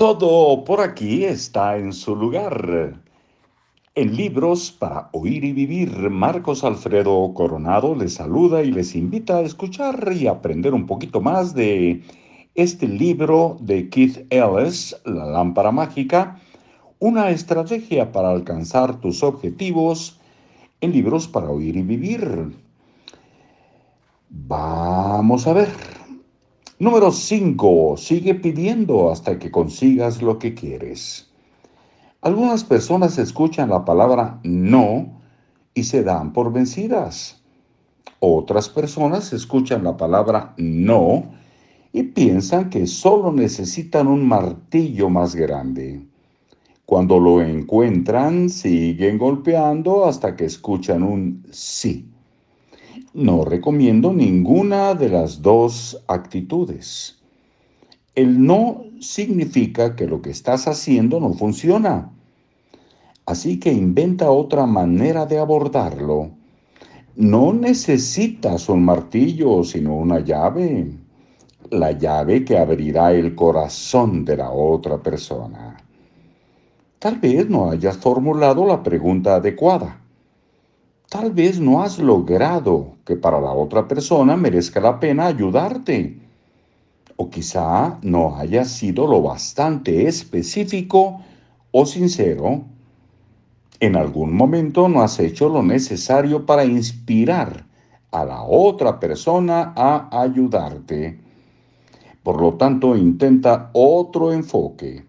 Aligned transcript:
Todo 0.00 0.64
por 0.64 0.80
aquí 0.80 1.26
está 1.26 1.76
en 1.76 1.92
su 1.92 2.16
lugar. 2.16 3.02
En 3.94 4.16
Libros 4.16 4.70
para 4.72 5.10
Oír 5.12 5.44
y 5.44 5.52
Vivir, 5.52 6.08
Marcos 6.08 6.64
Alfredo 6.64 7.34
Coronado 7.34 7.94
les 7.94 8.14
saluda 8.14 8.62
y 8.62 8.72
les 8.72 8.96
invita 8.96 9.36
a 9.36 9.42
escuchar 9.42 10.10
y 10.18 10.26
aprender 10.26 10.72
un 10.72 10.86
poquito 10.86 11.20
más 11.20 11.52
de 11.52 12.02
este 12.54 12.88
libro 12.88 13.58
de 13.60 13.90
Keith 13.90 14.26
Ellis, 14.30 14.96
La 15.04 15.26
lámpara 15.26 15.70
mágica, 15.70 16.40
una 16.98 17.28
estrategia 17.28 18.10
para 18.10 18.30
alcanzar 18.30 19.02
tus 19.02 19.22
objetivos 19.22 20.18
en 20.80 20.92
Libros 20.92 21.28
para 21.28 21.50
Oír 21.50 21.76
y 21.76 21.82
Vivir. 21.82 22.56
Vamos 24.30 25.46
a 25.46 25.52
ver. 25.52 25.99
Número 26.80 27.12
5. 27.12 27.98
Sigue 27.98 28.34
pidiendo 28.36 29.10
hasta 29.10 29.38
que 29.38 29.50
consigas 29.50 30.22
lo 30.22 30.38
que 30.38 30.54
quieres. 30.54 31.30
Algunas 32.22 32.64
personas 32.64 33.18
escuchan 33.18 33.68
la 33.68 33.84
palabra 33.84 34.40
no 34.44 35.20
y 35.74 35.84
se 35.84 36.02
dan 36.02 36.32
por 36.32 36.50
vencidas. 36.50 37.42
Otras 38.18 38.70
personas 38.70 39.30
escuchan 39.34 39.84
la 39.84 39.98
palabra 39.98 40.54
no 40.56 41.30
y 41.92 42.02
piensan 42.04 42.70
que 42.70 42.86
solo 42.86 43.30
necesitan 43.30 44.06
un 44.06 44.26
martillo 44.26 45.10
más 45.10 45.34
grande. 45.34 46.06
Cuando 46.86 47.20
lo 47.20 47.42
encuentran, 47.42 48.48
siguen 48.48 49.18
golpeando 49.18 50.06
hasta 50.06 50.34
que 50.34 50.46
escuchan 50.46 51.02
un 51.02 51.44
sí. 51.50 52.09
No 53.12 53.44
recomiendo 53.44 54.12
ninguna 54.12 54.94
de 54.94 55.08
las 55.08 55.42
dos 55.42 56.00
actitudes. 56.06 57.18
El 58.14 58.46
no 58.46 58.84
significa 59.00 59.96
que 59.96 60.06
lo 60.06 60.22
que 60.22 60.30
estás 60.30 60.68
haciendo 60.68 61.18
no 61.18 61.32
funciona. 61.32 62.12
Así 63.26 63.58
que 63.58 63.72
inventa 63.72 64.30
otra 64.30 64.64
manera 64.64 65.26
de 65.26 65.38
abordarlo. 65.38 66.30
No 67.16 67.52
necesitas 67.52 68.68
un 68.68 68.84
martillo, 68.84 69.64
sino 69.64 69.96
una 69.96 70.20
llave. 70.20 70.92
La 71.70 71.90
llave 71.90 72.44
que 72.44 72.58
abrirá 72.58 73.12
el 73.12 73.34
corazón 73.34 74.24
de 74.24 74.36
la 74.36 74.52
otra 74.52 75.02
persona. 75.02 75.76
Tal 77.00 77.18
vez 77.18 77.50
no 77.50 77.70
hayas 77.70 77.96
formulado 77.96 78.64
la 78.66 78.84
pregunta 78.84 79.34
adecuada. 79.34 79.99
Tal 81.10 81.32
vez 81.32 81.58
no 81.58 81.82
has 81.82 81.98
logrado 81.98 82.94
que 83.04 83.16
para 83.16 83.40
la 83.40 83.50
otra 83.50 83.88
persona 83.88 84.36
merezca 84.36 84.78
la 84.78 85.00
pena 85.00 85.26
ayudarte. 85.26 86.20
O 87.16 87.28
quizá 87.28 87.98
no 88.02 88.36
hayas 88.36 88.68
sido 88.68 89.08
lo 89.08 89.20
bastante 89.20 90.06
específico 90.06 91.20
o 91.72 91.84
sincero. 91.84 92.62
En 93.80 93.96
algún 93.96 94.32
momento 94.32 94.88
no 94.88 95.02
has 95.02 95.18
hecho 95.18 95.48
lo 95.48 95.64
necesario 95.64 96.46
para 96.46 96.64
inspirar 96.64 97.66
a 98.12 98.24
la 98.24 98.44
otra 98.44 99.00
persona 99.00 99.72
a 99.74 100.22
ayudarte. 100.22 101.18
Por 102.22 102.40
lo 102.40 102.54
tanto, 102.54 102.96
intenta 102.96 103.70
otro 103.72 104.32
enfoque 104.32 105.04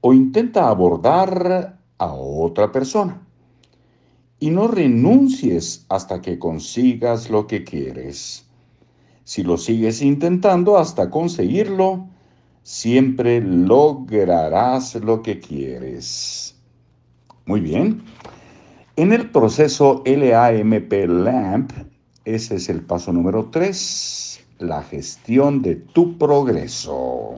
o 0.00 0.14
intenta 0.14 0.70
abordar 0.70 1.78
a 1.98 2.12
otra 2.14 2.72
persona 2.72 3.20
y 4.42 4.50
no 4.50 4.66
renuncies 4.66 5.86
hasta 5.88 6.20
que 6.20 6.36
consigas 6.36 7.30
lo 7.30 7.46
que 7.46 7.62
quieres. 7.62 8.44
Si 9.22 9.44
lo 9.44 9.56
sigues 9.56 10.02
intentando 10.02 10.78
hasta 10.78 11.10
conseguirlo, 11.10 12.08
siempre 12.64 13.40
lograrás 13.40 14.96
lo 14.96 15.22
que 15.22 15.38
quieres. 15.38 16.56
Muy 17.46 17.60
bien. 17.60 18.02
En 18.96 19.12
el 19.12 19.30
proceso 19.30 20.02
LAMP 20.04 20.92
LAMP, 20.92 21.70
ese 22.24 22.56
es 22.56 22.68
el 22.68 22.80
paso 22.80 23.12
número 23.12 23.48
3, 23.48 24.44
la 24.58 24.82
gestión 24.82 25.62
de 25.62 25.76
tu 25.76 26.18
progreso. 26.18 27.36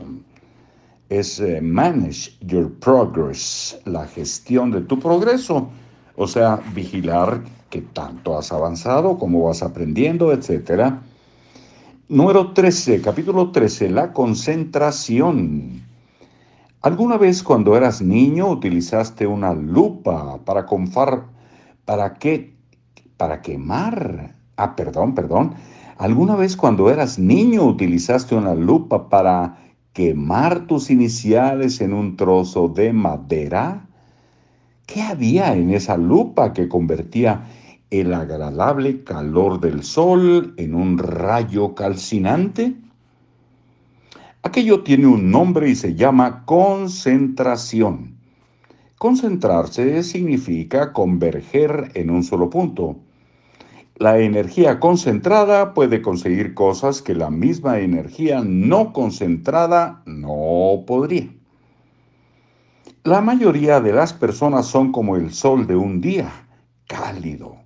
Es 1.10 1.38
eh, 1.38 1.60
manage 1.60 2.30
your 2.40 2.72
progress, 2.78 3.78
la 3.84 4.06
gestión 4.06 4.70
de 4.70 4.80
tu 4.80 4.98
progreso 4.98 5.68
o 6.16 6.26
sea, 6.26 6.60
vigilar 6.74 7.42
que 7.70 7.82
tanto 7.82 8.38
has 8.38 8.52
avanzado, 8.52 9.18
cómo 9.18 9.44
vas 9.44 9.62
aprendiendo, 9.62 10.32
etc. 10.32 10.94
Número 12.08 12.52
13, 12.52 13.00
capítulo 13.00 13.50
13, 13.50 13.90
la 13.90 14.12
concentración. 14.12 15.82
¿Alguna 16.82 17.16
vez 17.16 17.42
cuando 17.42 17.76
eras 17.76 18.02
niño 18.02 18.48
utilizaste 18.48 19.26
una 19.26 19.54
lupa 19.54 20.38
para 20.44 20.66
confar, 20.66 21.24
para 21.84 22.14
qué, 22.14 22.54
para 23.16 23.40
quemar? 23.40 24.34
Ah, 24.56 24.76
perdón, 24.76 25.14
perdón. 25.14 25.54
¿Alguna 25.96 26.36
vez 26.36 26.56
cuando 26.56 26.90
eras 26.90 27.18
niño 27.18 27.64
utilizaste 27.64 28.34
una 28.34 28.54
lupa 28.54 29.08
para 29.08 29.56
quemar 29.92 30.66
tus 30.66 30.90
iniciales 30.90 31.80
en 31.80 31.94
un 31.94 32.16
trozo 32.16 32.68
de 32.68 32.92
madera? 32.92 33.88
¿Qué 34.86 35.00
había 35.00 35.54
en 35.54 35.70
esa 35.70 35.96
lupa 35.96 36.52
que 36.52 36.68
convertía 36.68 37.46
el 37.90 38.12
agradable 38.12 39.02
calor 39.02 39.60
del 39.60 39.82
sol 39.82 40.54
en 40.58 40.74
un 40.74 40.98
rayo 40.98 41.74
calcinante? 41.74 42.74
Aquello 44.42 44.82
tiene 44.82 45.06
un 45.06 45.30
nombre 45.30 45.70
y 45.70 45.74
se 45.74 45.94
llama 45.94 46.44
concentración. 46.44 48.18
Concentrarse 48.98 50.02
significa 50.02 50.92
converger 50.92 51.90
en 51.94 52.10
un 52.10 52.22
solo 52.22 52.50
punto. 52.50 52.96
La 53.96 54.18
energía 54.18 54.80
concentrada 54.80 55.72
puede 55.72 56.02
conseguir 56.02 56.52
cosas 56.52 57.00
que 57.00 57.14
la 57.14 57.30
misma 57.30 57.80
energía 57.80 58.42
no 58.44 58.92
concentrada 58.92 60.02
no 60.04 60.84
podría. 60.86 61.30
La 63.06 63.20
mayoría 63.20 63.82
de 63.82 63.92
las 63.92 64.14
personas 64.14 64.64
son 64.64 64.90
como 64.90 65.16
el 65.16 65.34
sol 65.34 65.66
de 65.66 65.76
un 65.76 66.00
día, 66.00 66.32
cálido. 66.86 67.56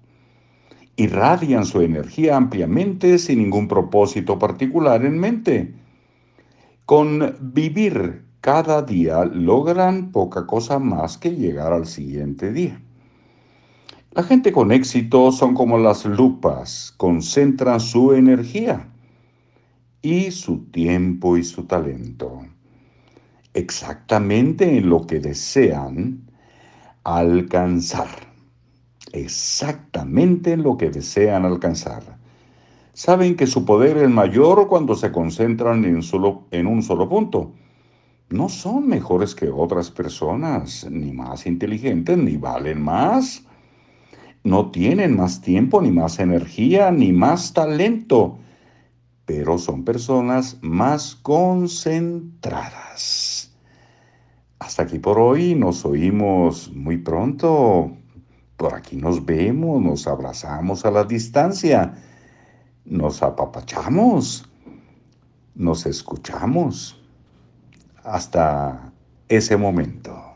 Irradian 0.96 1.64
su 1.64 1.80
energía 1.80 2.36
ampliamente 2.36 3.20
sin 3.20 3.38
ningún 3.38 3.68
propósito 3.68 4.36
particular 4.36 5.04
en 5.04 5.16
mente. 5.16 5.76
Con 6.86 7.36
vivir 7.40 8.24
cada 8.40 8.82
día 8.82 9.24
logran 9.26 10.10
poca 10.10 10.44
cosa 10.44 10.80
más 10.80 11.16
que 11.16 11.30
llegar 11.30 11.72
al 11.72 11.86
siguiente 11.86 12.52
día. 12.52 12.82
La 14.10 14.24
gente 14.24 14.50
con 14.50 14.72
éxito 14.72 15.30
son 15.30 15.54
como 15.54 15.78
las 15.78 16.04
lupas, 16.04 16.92
concentran 16.96 17.78
su 17.78 18.12
energía 18.12 18.88
y 20.02 20.32
su 20.32 20.64
tiempo 20.72 21.36
y 21.36 21.44
su 21.44 21.62
talento 21.62 22.37
exactamente 23.58 24.78
en 24.78 24.88
lo 24.88 25.06
que 25.06 25.20
desean 25.20 26.30
alcanzar. 27.04 28.08
Exactamente 29.12 30.52
en 30.52 30.62
lo 30.62 30.76
que 30.76 30.90
desean 30.90 31.44
alcanzar. 31.44 32.18
Saben 32.92 33.36
que 33.36 33.46
su 33.46 33.64
poder 33.64 33.96
es 33.98 34.10
mayor 34.10 34.68
cuando 34.68 34.94
se 34.94 35.12
concentran 35.12 35.84
en, 35.84 36.02
solo, 36.02 36.46
en 36.50 36.66
un 36.66 36.82
solo 36.82 37.08
punto. 37.08 37.52
No 38.28 38.48
son 38.48 38.86
mejores 38.86 39.34
que 39.34 39.48
otras 39.48 39.90
personas, 39.90 40.86
ni 40.90 41.12
más 41.12 41.46
inteligentes, 41.46 42.18
ni 42.18 42.36
valen 42.36 42.82
más. 42.82 43.44
No 44.44 44.70
tienen 44.70 45.16
más 45.16 45.40
tiempo, 45.40 45.80
ni 45.80 45.90
más 45.90 46.18
energía, 46.18 46.90
ni 46.90 47.12
más 47.12 47.52
talento 47.52 48.38
pero 49.28 49.58
son 49.58 49.84
personas 49.84 50.56
más 50.62 51.14
concentradas. 51.14 53.37
Hasta 54.68 54.82
aquí 54.82 54.98
por 54.98 55.18
hoy, 55.18 55.54
nos 55.54 55.86
oímos 55.86 56.70
muy 56.74 56.98
pronto. 56.98 57.90
Por 58.58 58.74
aquí 58.74 58.96
nos 58.96 59.24
vemos, 59.24 59.80
nos 59.80 60.06
abrazamos 60.06 60.84
a 60.84 60.90
la 60.90 61.04
distancia, 61.04 61.94
nos 62.84 63.22
apapachamos, 63.22 64.46
nos 65.54 65.86
escuchamos. 65.86 67.02
Hasta 68.04 68.92
ese 69.26 69.56
momento. 69.56 70.27